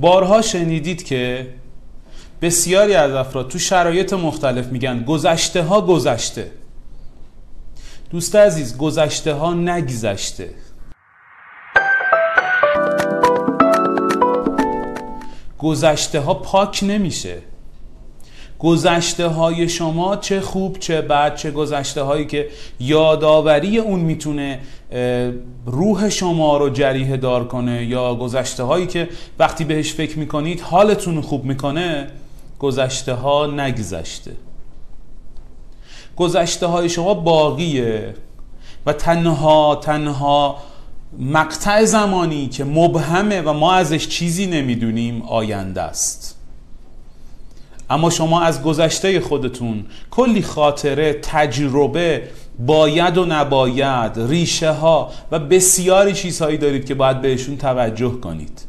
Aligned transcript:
بارها 0.00 0.42
شنیدید 0.42 1.02
که 1.02 1.46
بسیاری 2.42 2.94
از 2.94 3.12
افراد 3.12 3.48
تو 3.48 3.58
شرایط 3.58 4.12
مختلف 4.12 4.66
میگن 4.66 5.04
گذشته 5.04 5.62
ها 5.62 5.80
گذشته. 5.80 6.50
دوست 8.10 8.36
عزیز 8.36 8.76
گذشته 8.76 9.32
ها 9.32 9.54
نگذشته. 9.54 10.50
گذشته 15.58 16.20
ها 16.20 16.34
پاک 16.34 16.80
نمیشه. 16.82 17.42
گذشته 18.58 19.26
های 19.26 19.68
شما 19.68 20.16
چه 20.16 20.40
خوب 20.40 20.78
چه 20.78 21.00
بد 21.00 21.36
چه 21.36 21.50
گذشته 21.50 22.02
هایی 22.02 22.26
که 22.26 22.48
یادآوری 22.80 23.78
اون 23.78 24.00
می‌تونه 24.00 24.60
روح 25.66 26.08
شما 26.08 26.56
رو 26.56 26.70
جریه 26.70 27.16
دار 27.16 27.48
کنه 27.48 27.84
یا 27.84 28.14
گذشته 28.14 28.62
هایی 28.62 28.86
که 28.86 29.08
وقتی 29.38 29.64
بهش 29.64 29.92
فکر 29.92 30.18
می‌کنید 30.18 30.60
حالتون 30.60 31.20
خوب 31.20 31.44
می‌کنه 31.44 32.10
گذشته 32.58 33.14
ها 33.14 33.46
نگذشته. 33.46 34.32
گذشته 36.16 36.66
های 36.66 36.88
شما 36.88 37.14
باقیه 37.14 38.14
و 38.86 38.92
تنها 38.92 39.78
تنها 39.82 40.56
مقطع 41.18 41.84
زمانی 41.84 42.48
که 42.48 42.64
مبهمه 42.64 43.40
و 43.40 43.52
ما 43.52 43.72
ازش 43.72 44.08
چیزی 44.08 44.46
نمی‌دونیم 44.46 45.22
آینده 45.22 45.82
است. 45.82 46.37
اما 47.90 48.10
شما 48.10 48.40
از 48.40 48.62
گذشته 48.62 49.20
خودتون 49.20 49.84
کلی 50.10 50.42
خاطره 50.42 51.12
تجربه 51.12 52.22
باید 52.66 53.18
و 53.18 53.24
نباید 53.24 54.12
ریشه 54.16 54.72
ها 54.72 55.10
و 55.30 55.38
بسیاری 55.38 56.12
چیزهایی 56.12 56.56
دارید 56.56 56.84
که 56.86 56.94
باید 56.94 57.22
بهشون 57.22 57.56
توجه 57.56 58.10
کنید 58.10 58.68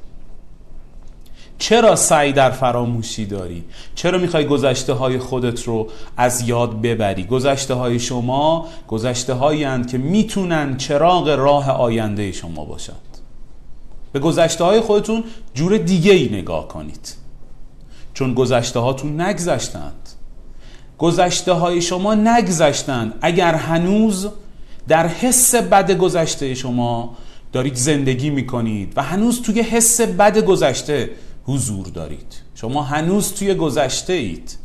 چرا 1.60 1.96
سعی 1.96 2.34
در 2.34 2.52
فراموشی 2.52 3.26
داری؟ 3.26 3.64
چرا 3.96 4.18
می‌خوای 4.18 4.46
گذشته 4.46 4.94
های 4.94 5.18
خودت 5.20 5.64
رو 5.64 5.88
از 6.18 6.48
یاد 6.48 6.82
ببری؟ 6.82 7.24
گذشته 7.24 7.74
های 7.74 8.00
شما 8.00 8.68
گذشته 8.88 9.34
هایی 9.34 9.86
که 9.86 9.98
می‌تونن 9.98 10.78
چراغ 10.78 11.30
راه 11.30 11.72
آینده 11.72 12.32
شما 12.32 12.66
باشند 12.66 12.96
به 14.12 14.20
گذشته 14.20 14.64
های 14.64 14.80
خودتون 14.80 15.24
جور 15.54 15.78
دیگه 15.78 16.14
ای 16.14 16.30
نگاه 16.30 16.68
کنید 16.68 17.16
چون 18.20 18.34
گذشته 18.34 18.80
هاتون 18.80 19.22
نگذشتند. 19.22 20.10
گذشته 20.98 21.54
های 21.54 21.82
شما 21.82 22.16
نگذشتند. 22.16 23.14
اگر 23.22 23.54
هنوز 23.54 24.28
در 24.88 25.08
حس 25.08 25.56
بد 25.56 25.98
گذشته 25.98 26.56
شما 26.56 27.18
دارید 27.52 27.76
زندگی 27.76 28.30
می‌کنید 28.30 28.94
و 28.96 29.04
هنوز 29.04 29.42
توی 29.42 29.62
حس 29.62 30.02
بد 30.02 30.38
گذشته 30.38 31.10
حضور 31.44 31.88
دارید. 31.88 32.36
شما 32.56 32.84
هنوز 32.84 33.34
توی 33.34 33.56
گذشته 33.56 34.14
اید 34.14 34.58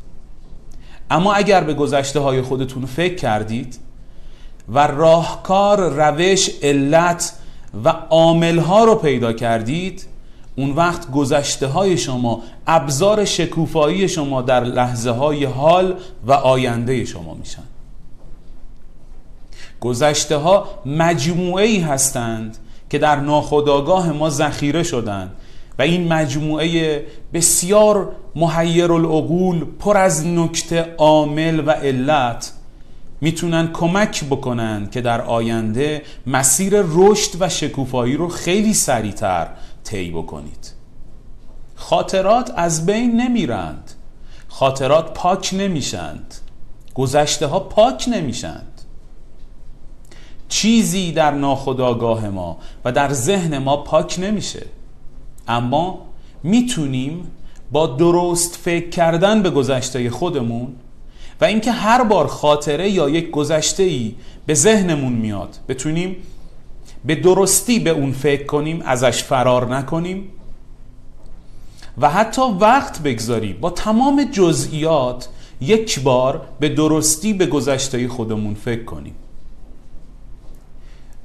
اما 1.11 1.35
اگر 1.35 1.65
به 1.65 1.75
گذشته 1.75 2.21
های 2.21 2.43
خودتون 2.43 2.87
فکر 2.87 3.15
کردید 3.15 3.79
و 4.69 4.87
راهکار 4.87 5.91
روش 5.91 6.51
علت 6.63 7.33
و 7.85 7.89
عامل 7.89 8.59
ها 8.59 8.85
رو 8.85 8.95
پیدا 8.95 9.33
کردید 9.33 10.14
اون 10.57 10.71
وقت 10.71 11.11
گذشته 11.11 11.67
های 11.67 11.99
شما 11.99 12.43
ابزار 12.67 13.25
شکوفایی 13.25 14.09
شما 14.09 14.43
در 14.43 14.65
لحظه 14.65 15.11
های 15.11 15.45
حال 15.45 15.95
و 16.27 16.33
آینده 16.33 17.05
شما 17.05 17.35
میشن. 17.35 17.63
گذشته 19.81 20.37
ها 20.37 20.69
مجموعه 20.87 21.65
ای 21.65 21.79
هستند 21.79 22.57
که 22.91 22.99
در 22.99 23.17
ناخودآگاه 23.17 24.13
ما 24.13 24.31
ذخیره 24.31 24.83
شدند 24.83 25.31
و 25.79 25.83
این 25.83 26.13
مجموعه 26.13 27.03
بسیار 27.33 28.09
محیر 28.37 28.93
العقول 28.93 29.65
پر 29.79 29.97
از 29.97 30.27
نکته 30.27 30.95
عامل 30.99 31.63
و 31.67 31.71
علت 31.71 32.53
می‌تونن 33.21 33.73
کمک 33.73 34.25
بکنن 34.25 34.89
که 34.91 35.01
در 35.01 35.21
آینده 35.21 36.03
مسیر 36.27 36.73
رشد 36.89 37.31
و 37.41 37.49
شکوفایی 37.49 38.17
رو 38.17 38.29
خیلی 38.29 38.75
سریعتر 38.75 39.47
طی 39.85 40.11
بکنید. 40.11 40.73
خاطرات 41.75 42.53
از 42.57 42.87
بین 42.87 43.21
نمیرند. 43.21 43.91
خاطرات 44.49 45.15
پاک 45.15 45.55
نمیشند. 45.59 46.35
گذشته 46.95 47.47
ها 47.47 47.61
پاک 47.61 48.05
نمیشند. 48.09 48.81
چیزی 50.49 51.13
در 51.13 51.31
ناخودآگاه 51.31 52.29
ما 52.29 52.59
و 52.85 52.93
در 52.93 53.13
ذهن 53.13 53.59
ما 53.59 53.77
پاک 53.77 54.19
نمیشه. 54.19 54.67
اما 55.49 55.99
می‌تونیم 56.43 57.31
با 57.73 57.87
درست 57.87 58.57
فکر 58.57 58.89
کردن 58.89 59.43
به 59.43 59.51
گذشته 59.51 60.11
خودمون 60.11 60.75
و 61.41 61.45
اینکه 61.45 61.73
هر 61.73 62.05
بار 62.05 62.27
خاطره 62.27 62.91
یا 62.91 63.09
یک 63.09 63.31
گذشته 63.31 63.83
ای 63.83 64.15
به 64.47 64.55
ذهنمون 64.55 65.13
میاد 65.13 65.59
بتونیم 65.69 66.17
به 67.05 67.15
درستی 67.15 67.79
به 67.79 67.91
اون 67.91 68.13
فکر 68.13 68.47
کنیم 68.47 68.83
ازش 68.83 69.23
فرار 69.23 69.77
نکنیم 69.77 70.31
و 71.99 72.11
حتی 72.11 72.43
وقت 72.61 73.03
بگذاری 73.03 73.53
با 73.53 73.71
تمام 73.71 74.25
جزئیات 74.33 75.29
یک 75.61 76.01
بار 76.01 76.47
به 76.61 76.69
درستی 76.69 77.33
به 77.33 77.47
گذشته 77.47 78.09
خودمون 78.09 78.55
فکر 78.55 78.85
کنیم. 78.85 79.15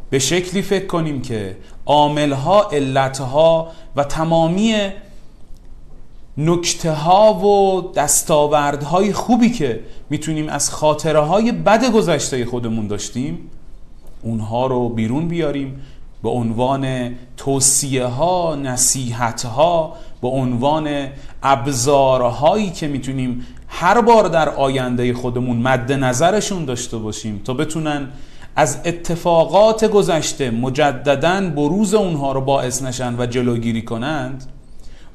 به 0.10 0.20
شکلی 0.20 0.62
فکر 0.62 0.86
کنیم 0.86 1.22
که 1.22 1.58
عاملها 1.86 2.70
علتها 2.70 3.72
و 3.96 4.04
تمامی 4.04 4.76
نکته 6.38 6.92
ها 6.92 7.34
و 7.34 7.82
دستاوردهای 7.92 9.14
خوبی 9.14 9.50
که 9.50 9.80
می‌تونیم 10.10 10.50
از 10.50 10.70
خاطره 10.70 11.20
های 11.20 11.52
بد 11.52 11.92
گذشته 11.92 12.46
خودمون 12.46 12.88
داشتیم 12.88 13.50
اونها 14.22 14.68
رو 14.68 14.90
بیرون 14.90 15.28
بیاریم 15.28 15.82
به 16.24 16.30
عنوان 16.30 17.16
توصیه 17.38 18.06
ها 18.06 18.56
نصیحت 18.56 19.46
ها 19.46 19.94
به 20.22 20.28
عنوان 20.28 21.08
ابزارهایی 21.44 22.70
که 22.70 22.88
می‌تونیم 22.88 23.46
هر 23.68 24.02
بار 24.02 24.28
در 24.28 24.50
آینده 24.50 25.14
خودمون 25.14 25.58
مد 25.58 25.92
نظرشون 25.92 26.66
داشته 26.66 26.98
باشیم 26.98 27.42
تا 27.46 27.54
بتونن 27.54 28.08
از 28.56 28.80
اتفاقات 28.86 29.86
گذشته 29.86 30.52
مجددا 30.52 31.50
بروز 31.50 31.94
اونها 31.94 32.32
رو 32.32 32.42
باعث 32.42 32.84
نشن 32.84 33.16
و 33.20 33.26
جلوگیری 33.26 33.82
کنند 33.82 34.44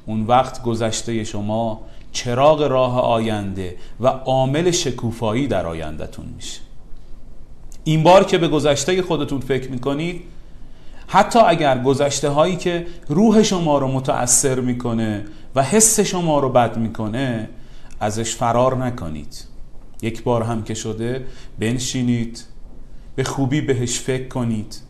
اون 0.06 0.22
وقت 0.22 0.62
گذشته 0.62 1.24
شما 1.24 1.80
چراغ 2.12 2.62
راه 2.62 3.00
آینده 3.00 3.76
و 4.00 4.06
عامل 4.06 4.70
شکوفایی 4.70 5.46
در 5.46 5.66
آیندهتون 5.66 6.26
میشه. 6.36 6.60
این 7.84 8.02
بار 8.02 8.24
که 8.24 8.38
به 8.38 8.48
گذشته 8.48 9.02
خودتون 9.02 9.40
فکر 9.40 9.70
می‌کنید 9.70 10.22
حتی 11.06 11.38
اگر 11.38 11.78
گذشته 11.82 12.28
هایی 12.28 12.56
که 12.56 12.86
روح 13.08 13.42
شما 13.42 13.78
رو 13.78 13.88
متأثر 13.88 14.60
می‌کنه 14.60 15.24
و 15.54 15.62
حس 15.62 16.00
شما 16.00 16.38
رو 16.38 16.48
بد 16.48 16.76
می‌کنه 16.76 17.48
ازش 18.00 18.34
فرار 18.34 18.76
نکنید. 18.76 19.44
یک 20.02 20.22
بار 20.22 20.42
هم 20.42 20.62
که 20.62 20.74
شده 20.74 21.24
بنشینید 21.58 22.44
به 23.16 23.24
خوبی 23.24 23.60
بهش 23.60 24.00
فکر 24.00 24.28
کنید. 24.28 24.80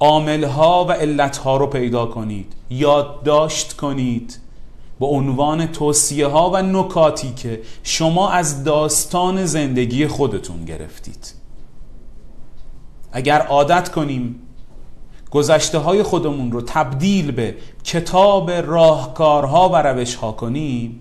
عاملها 0.00 0.84
و 0.84 0.92
علتها 0.92 1.56
رو 1.56 1.66
پیدا 1.66 2.06
کنید. 2.06 2.52
یادداشت 2.70 3.72
کنید. 3.76 4.38
به 5.00 5.06
عنوان 5.06 5.66
توصیه 5.66 6.26
ها 6.26 6.50
و 6.50 6.56
نکاتی 6.56 7.32
که 7.34 7.60
شما 7.82 8.30
از 8.30 8.64
داستان 8.64 9.46
زندگی 9.46 10.06
خودتون 10.06 10.64
گرفتید. 10.64 11.34
اگر 13.12 13.40
عادت 13.40 13.88
کنیم 13.88 14.40
گذشته 15.30 15.78
های 15.78 16.02
خودمون 16.02 16.52
رو 16.52 16.62
تبدیل 16.62 17.30
به 17.30 17.54
کتاب 17.84 18.50
راهکارها 18.50 19.68
و 19.68 19.76
روشها 19.76 20.32
کنیم 20.32 21.00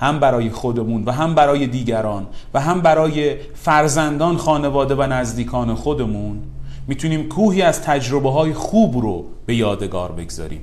هم 0.00 0.20
برای 0.20 0.50
خودمون 0.50 1.04
و 1.04 1.12
هم 1.12 1.34
برای 1.34 1.66
دیگران 1.66 2.26
و 2.54 2.60
هم 2.60 2.80
برای 2.80 3.36
فرزندان 3.54 4.36
خانواده 4.36 4.94
و 4.94 5.02
نزدیکان 5.02 5.74
خودمون 5.74 6.42
می‌تونیم 6.86 7.28
کوهی 7.28 7.62
از 7.62 7.82
تجربه 7.82 8.30
های 8.30 8.54
خوب 8.54 8.96
رو 8.96 9.24
به 9.46 9.54
یادگار 9.54 10.12
بگذاریم. 10.12 10.60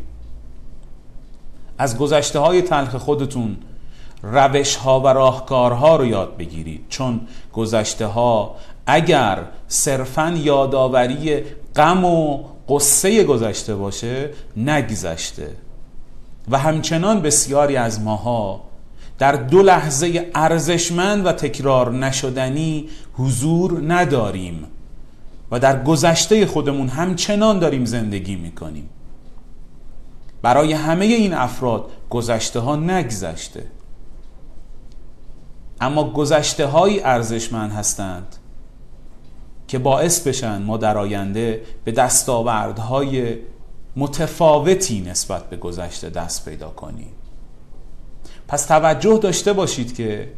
از 1.79 1.97
گذشته 1.97 2.39
های 2.39 2.61
تلخ 2.61 2.95
خودتون 2.95 3.57
روش 4.23 4.75
ها 4.75 4.99
و 4.99 5.07
راهکارها 5.07 5.95
رو 5.95 6.05
یاد 6.05 6.37
بگیرید. 6.37 6.85
چون 6.89 7.21
گذشته 7.53 8.05
ها 8.05 8.55
اگر 8.85 9.43
صرفا 9.67 10.33
یادآوری 10.37 11.41
غم 11.75 12.05
و 12.05 12.43
قصه 12.69 13.23
گذشته 13.23 13.75
باشه 13.75 14.29
نگذشته. 14.57 15.49
و 16.49 16.57
همچنان 16.57 17.21
بسیاری 17.21 17.75
از 17.75 18.01
ماها 18.01 18.61
در 19.17 19.31
دو 19.31 19.61
لحظه 19.61 20.31
ارزشمند 20.35 21.25
و 21.25 21.31
تکرار 21.31 21.93
نشدنی 21.93 22.89
حضور 23.13 23.83
نداریم 23.93 24.67
و 25.51 25.59
در 25.59 25.83
گذشته 25.83 26.45
خودمون 26.45 26.87
همچنان 26.87 27.59
داریم 27.59 27.85
زندگی 27.85 28.35
می‌کنیم. 28.35 28.89
برای 30.41 30.73
همه 30.73 31.05
این 31.05 31.33
افراد 31.33 31.91
گذشته 32.09 32.59
ها 32.59 32.75
نگذشته. 32.75 33.63
اما 35.81 36.11
گذشته 36.11 36.65
های 36.65 37.01
ارزشمند 37.03 37.71
هستند 37.71 38.35
که 39.67 39.79
باعث 39.79 40.27
بشن 40.27 40.61
ما 40.61 40.77
در 40.77 40.97
آینده 40.97 41.61
به 41.83 41.91
دستاوردهای 41.91 43.37
متفاوتی 43.95 45.01
نسبت 45.01 45.49
به 45.49 45.57
گذشته 45.57 46.09
دست 46.09 46.45
پیدا 46.49 46.69
کنیم. 46.69 47.11
پس 48.47 48.65
توجه 48.65 49.17
داشته 49.17 49.53
باشید 49.53 49.95
که 49.95 50.31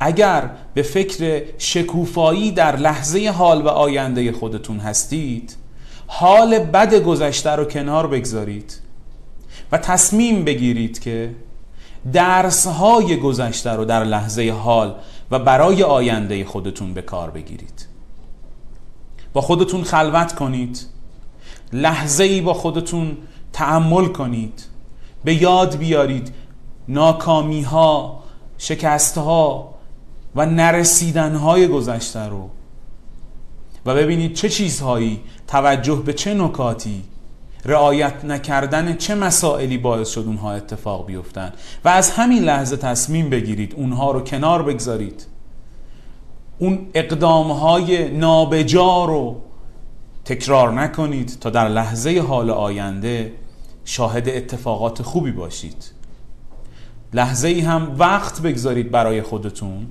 اگر 0.00 0.50
به 0.74 0.82
فکر 0.82 1.42
شکوفایی 1.58 2.52
در 2.52 2.76
لحظه 2.76 3.30
حال 3.30 3.62
و 3.62 3.68
آینده 3.68 4.32
خودتون 4.32 4.78
هستید 4.78 5.56
حال 6.06 6.58
بد 6.58 6.94
گذشته 6.94 7.50
رو 7.50 7.64
کنار 7.64 8.06
بگذارید. 8.06 8.87
و 9.72 9.78
تصمیم 9.78 10.44
بگیرید 10.44 10.98
که 10.98 11.34
درس 12.12 12.66
های 12.66 13.16
گذشته 13.16 13.70
رو 13.70 13.84
در 13.84 14.04
لحظه 14.04 14.50
حال 14.50 14.94
و 15.30 15.38
برای 15.38 15.82
آینده 15.82 16.44
خودتون 16.44 16.94
به 16.94 17.02
کار 17.02 17.30
بگیرید. 17.30 17.86
با 19.32 19.40
خودتون 19.40 19.84
خلوت 19.84 20.34
کنید. 20.34 20.86
لحظه 21.72 22.24
ای 22.24 22.40
با 22.40 22.54
خودتون 22.54 23.16
تعمل 23.52 24.06
کنید. 24.06 24.64
به 25.24 25.42
یاد 25.42 25.76
بیارید 25.76 26.32
ناکامی 26.88 27.62
ها 27.62 28.22
شکست 28.58 29.18
ها 29.18 29.74
و 30.36 30.46
نرسیدن 30.46 31.34
های 31.34 31.68
گذشته 31.68 32.26
رو. 32.26 32.50
و 33.86 33.94
ببینید 33.94 34.34
چه 34.34 34.48
چیزهایی 34.48 35.20
توجه 35.46 35.96
به 35.96 36.12
چه 36.12 36.34
نکاتی 36.34 37.02
رعایت 37.64 38.24
نکردن 38.24 38.96
چه 38.96 39.14
مسائلی 39.14 39.78
باعث 39.78 40.08
شد 40.08 40.24
اونها 40.26 40.52
اتفاق 40.52 41.06
بیفتن؟ 41.06 41.52
و 41.84 41.88
از 41.88 42.10
همین 42.10 42.42
لحظه 42.42 42.76
تصمیم 42.76 43.30
بگیرید 43.30 43.74
اونها 43.76 44.10
رو 44.10 44.20
کنار 44.20 44.62
بگذارید. 44.62 45.26
اون 46.58 46.86
اقدام 46.94 47.50
های 47.50 48.08
نابجا 48.08 49.04
رو 49.04 49.40
تکرار 50.24 50.72
نکنید 50.72 51.38
تا 51.40 51.50
در 51.50 51.68
لحظه 51.68 52.20
حال 52.28 52.50
آینده 52.50 53.32
شاهد 53.84 54.28
اتفاقات 54.28 55.02
خوبی 55.02 55.32
باشید. 55.32 55.84
لحظه 57.12 57.48
ای 57.48 57.60
هم 57.60 57.94
وقت 57.98 58.42
بگذارید 58.42 58.90
برای 58.90 59.22
خودتون 59.22 59.86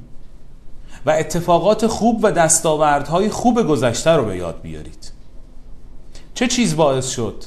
و 1.06 1.10
اتفاقات 1.10 1.88
خوب 1.88 2.20
و 2.24 2.32
دستاوردهای 2.32 3.30
خوب 3.30 3.68
گذشته 3.68 4.12
رو 4.12 4.26
به 4.26 4.38
یاد 4.38 4.62
بیارید. 4.62 5.12
چه 6.34 6.48
چیز 6.48 6.76
باعث 6.76 7.10
شد؟ 7.10 7.44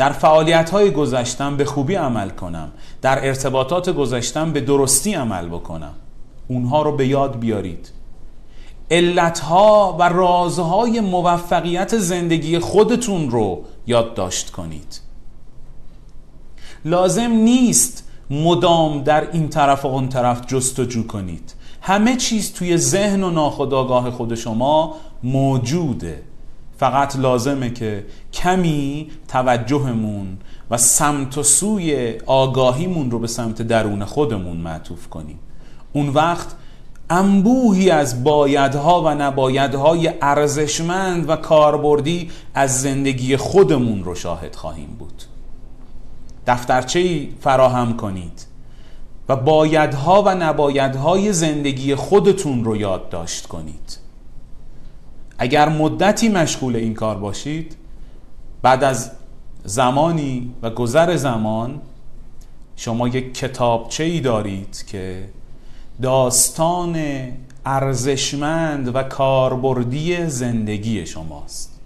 در 0.00 0.12
فعالیت 0.12 0.70
های 0.70 0.90
گذشتم 0.90 1.56
به 1.56 1.64
خوبی 1.64 1.94
عمل 1.94 2.28
کنم. 2.28 2.72
در 3.02 3.26
ارتباطات 3.26 3.90
گذشتم 3.90 4.52
به 4.52 4.60
درستی 4.60 5.14
عمل 5.14 5.48
بکنم. 5.48 5.94
اونها 6.48 6.82
رو 6.82 6.96
به 6.96 7.06
یاد 7.06 7.38
بیارید. 7.38 7.90
علتها 8.90 9.96
و 9.98 10.08
رازهای 10.08 11.00
موفقیت 11.00 11.98
زندگی 11.98 12.58
خودتون 12.58 13.30
رو 13.30 13.64
یادداشت 13.86 14.50
کنید. 14.50 15.00
لازم 16.84 17.30
نیست 17.30 18.08
مدام 18.30 19.02
در 19.02 19.30
این 19.30 19.48
طرف 19.48 19.84
و 19.84 19.88
اون 19.88 20.08
طرف 20.08 20.46
جستجو 20.46 21.06
کنید. 21.06 21.54
همه 21.80 22.16
چیز 22.16 22.52
توی 22.52 22.76
ذهن 22.76 23.22
و 23.22 23.30
ناخودآگاه 23.30 24.10
خود 24.10 24.34
شما 24.34 24.94
موجوده. 25.22 26.29
فقط 26.80 27.16
لازمه 27.16 27.70
که 27.70 28.04
کمی 28.32 29.10
توجهمون 29.28 30.38
و 30.70 30.76
سمت 30.76 31.38
و 31.38 31.42
سوی 31.42 32.14
آگاهیمون 32.26 33.10
رو 33.10 33.18
به 33.18 33.26
سمت 33.26 33.62
درون 33.62 34.04
خودمون 34.04 34.56
معطوف 34.56 35.08
کنیم. 35.08 35.38
اون 35.92 36.08
وقت 36.08 36.48
انبوهی 37.10 37.90
از 37.90 38.24
بایدها 38.24 39.02
و 39.02 39.08
نبایدهای 39.08 40.12
ارزشمند 40.22 41.28
و 41.28 41.36
کاربردی 41.36 42.30
از 42.54 42.82
زندگی 42.82 43.36
خودمون 43.36 44.04
رو 44.04 44.14
شاهد 44.14 44.56
خواهیم 44.56 44.96
بود. 44.98 45.22
دفترچه 46.46 47.28
فراهم 47.40 47.96
کنید 47.96 48.46
و 49.28 49.36
بایدها 49.36 50.22
و 50.22 50.28
نبایدهای 50.28 51.32
زندگی 51.32 51.94
خودتون 51.94 52.64
رو 52.64 52.76
یادداشت 52.76 53.46
کنید. 53.46 54.09
اگر 55.42 55.68
مدتی 55.68 56.28
مشغول 56.28 56.76
این 56.76 56.94
کار 56.94 57.16
باشید 57.16 57.76
بعد 58.62 58.84
از 58.84 59.10
زمانی 59.64 60.54
و 60.62 60.70
گذر 60.70 61.16
زمان 61.16 61.80
شما 62.76 63.08
یک 63.08 63.34
کتابچه 63.34 64.04
ای 64.04 64.20
دارید 64.20 64.84
که 64.86 65.28
داستان 66.02 66.96
ارزشمند 67.66 68.96
و 68.96 69.02
کاربردی 69.02 70.26
زندگی 70.26 71.06
شماست. 71.06 71.80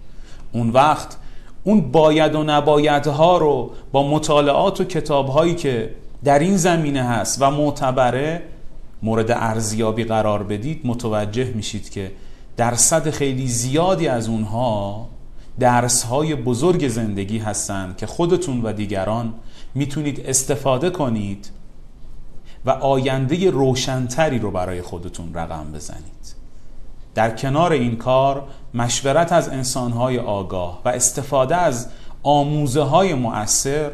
اون 0.51 0.69
وقت 0.69 1.17
اون 1.63 1.91
باید 1.91 2.35
و 2.35 2.43
نبایدها 2.43 3.37
رو 3.37 3.71
با 3.91 4.07
مطالعات 4.07 4.81
و 4.81 4.83
کتابهایی 4.83 5.55
که 5.55 5.95
در 6.23 6.39
این 6.39 6.57
زمینه 6.57 7.03
هست 7.03 7.41
و 7.41 7.51
معتبره 7.51 8.41
مورد 9.03 9.31
ارزیابی 9.31 10.03
قرار 10.03 10.43
بدید 10.43 10.81
متوجه 10.83 11.51
میشید 11.55 11.89
که 11.89 12.11
درصد 12.57 13.09
خیلی 13.09 13.47
زیادی 13.47 14.07
از 14.07 14.27
اونها 14.27 15.07
درس 15.59 16.03
های 16.03 16.35
بزرگ 16.35 16.87
زندگی 16.87 17.37
هستند 17.37 17.97
که 17.97 18.05
خودتون 18.05 18.61
و 18.61 18.73
دیگران 18.73 19.33
می‌تونید 19.75 20.25
استفاده 20.25 20.89
کنید 20.89 21.49
و 22.65 22.69
آینده 22.69 23.49
روشنتری 23.51 24.39
رو 24.39 24.51
برای 24.51 24.81
خودتون 24.81 25.33
رقم 25.33 25.71
بزنید. 25.71 26.35
در 27.15 27.35
کنار 27.35 27.71
این 27.71 27.95
کار 27.95 28.43
مشورت 28.73 29.31
از 29.31 29.49
انسانهای 29.49 30.19
آگاه 30.19 30.81
و 30.85 30.89
استفاده 30.89 31.55
از 31.55 31.87
آموزه 32.23 32.81
های 32.81 33.13
مؤثر 33.13 33.91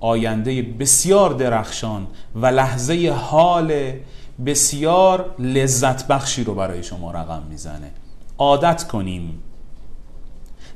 آینده 0.00 0.62
بسیار 0.62 1.32
درخشان 1.32 2.06
و 2.34 2.46
لحظه 2.46 3.14
حال 3.18 3.92
بسیار 4.46 5.34
لذت 5.38 6.06
بخشی 6.06 6.44
رو 6.44 6.54
برای 6.54 6.82
شما 6.82 7.10
رقم 7.10 7.42
می‌زنه. 7.50 7.90
عادت 8.38 8.84
کنیم. 8.88 9.42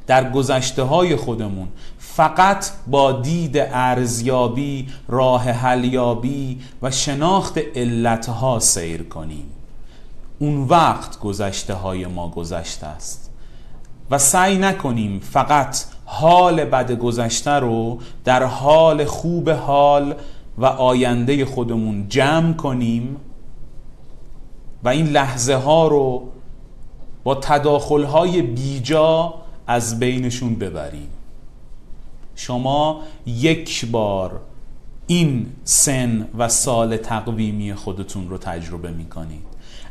در 0.06 0.30
گذشته 0.30 0.82
های 0.82 1.16
خودمون 1.16 1.68
فقط 1.98 2.66
با 2.86 3.12
دید 3.12 3.58
ارزیابی 3.58 4.88
راه 5.08 5.42
حلیابی 5.42 6.60
و 6.82 6.90
شناخت 6.90 7.58
علتها 7.58 8.58
سیر 8.58 9.02
کنیم. 9.02 9.46
اون 10.38 10.62
وقت 10.62 11.18
گذشته 11.20 11.74
های 11.74 12.06
ما 12.06 12.28
گذشته 12.28 12.86
است. 12.86 13.30
و 14.10 14.18
سعی 14.18 14.58
نکنیم 14.58 15.20
فقط 15.20 15.84
حال 16.04 16.64
بد 16.64 16.92
گذشته 16.92 17.50
رو 17.50 17.98
در 18.24 18.42
حال 18.42 19.04
خوب 19.04 19.50
حال 19.50 20.14
و 20.58 20.64
آینده 20.64 21.44
خودمون 21.44 22.08
جمع 22.08 22.52
کنیم 22.52 23.16
و 24.86 24.88
این 24.88 25.06
لحظه 25.06 25.54
ها 25.54 25.88
رو 25.88 26.28
با 27.24 27.34
تداخل 27.34 28.04
های 28.04 28.42
بیجا 28.42 29.34
از 29.66 29.98
بینشون 29.98 30.54
ببریم 30.54 31.08
شما 32.34 33.02
یک 33.26 33.86
بار 33.86 34.40
این 35.06 35.52
سن 35.64 36.28
و 36.38 36.48
سال 36.48 36.96
تقویمی 36.96 37.74
خودتون 37.74 38.28
رو 38.28 38.38
تجربه 38.38 38.90
می 38.90 39.04
کنید 39.04 39.44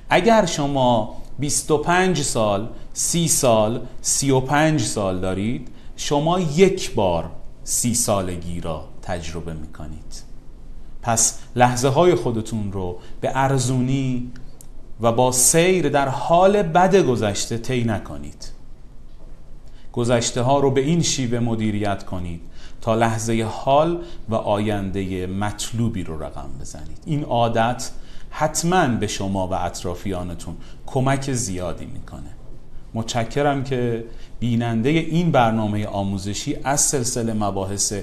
اگر 0.09 0.45
شما 0.45 1.15
25 1.39 2.21
سال 2.21 2.69
30 2.93 3.27
سال 3.27 3.81
35 4.01 4.81
سال 4.81 5.19
دارید 5.19 5.67
شما 5.95 6.39
یک 6.39 6.93
بار 6.93 7.31
سی 7.63 7.95
سالگی 7.95 8.61
را 8.61 8.83
تجربه 9.01 9.53
می 9.53 9.73
کنید 9.73 10.23
پس 11.01 11.39
لحظه 11.55 11.87
های 11.87 12.15
خودتون 12.15 12.71
رو 12.71 12.97
به 13.21 13.31
ارزونی 13.33 14.31
و 15.01 15.11
با 15.11 15.31
سیر 15.31 15.89
در 15.89 16.07
حال 16.07 16.63
بد 16.63 16.95
گذشته 16.95 17.57
طی 17.57 17.83
نکنید. 17.83 18.51
گذشته 19.93 20.41
ها 20.41 20.59
رو 20.59 20.71
به 20.71 20.81
این 20.81 21.01
شیوه 21.01 21.39
مدیریت 21.39 22.05
کنید 22.05 22.41
تا 22.81 22.95
لحظه 22.95 23.49
حال 23.51 24.01
و 24.29 24.35
آینده 24.35 25.27
مطلوبی 25.27 26.03
رو 26.03 26.23
رقم 26.23 26.49
بزنید. 26.61 26.97
این 27.05 27.23
عادت 27.23 27.91
حتما 28.29 28.87
به 28.87 29.07
شما 29.07 29.47
و 29.47 29.53
اطرافیانتون 29.53 30.55
کمک 30.85 31.31
زیادی 31.31 31.85
می‌کنه. 31.85 32.29
متشکرم 32.93 33.63
که 33.63 34.05
بیننده 34.39 34.89
این 34.89 35.31
برنامه 35.31 35.87
آموزشی 35.87 36.57
از 36.63 36.81
سلسله 36.81 37.33
مباحث 37.33 37.93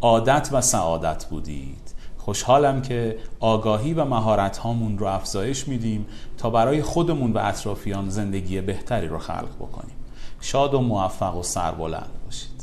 عادت 0.00 0.48
و 0.52 0.60
سعادت 0.60 1.24
بودید. 1.24 1.91
خوشحالم 2.24 2.82
که 2.82 3.16
آگاهی 3.40 3.94
و 3.94 4.04
مهارت 4.04 4.58
هامون 4.58 4.98
رو 4.98 5.06
افزایش 5.06 5.68
میدیم 5.68 6.06
تا 6.38 6.50
برای 6.50 6.82
خودمون 6.82 7.32
و 7.32 7.38
اطرافیان 7.38 8.10
زندگی 8.10 8.60
بهتری 8.60 9.08
رو 9.08 9.18
خلق 9.18 9.54
بکنیم. 9.60 9.96
شاد 10.40 10.74
و 10.74 10.80
موفق 10.80 11.36
و 11.36 11.42
سربلند 11.42 12.10
باشید. 12.24 12.61